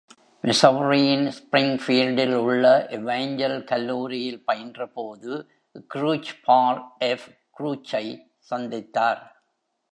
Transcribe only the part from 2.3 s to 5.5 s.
உள்ள எவாஞ்சல் கல்லூரியில் பயின்றபோது,